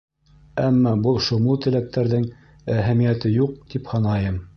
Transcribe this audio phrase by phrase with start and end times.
[0.61, 2.25] Әммә был шомло теләктәрҙең
[2.77, 4.41] әһәмиәте юҡ, тип һанайым.